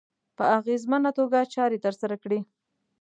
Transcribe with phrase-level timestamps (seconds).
[0.37, 2.39] په اغېزمنه توګه چارې ترسره کړي.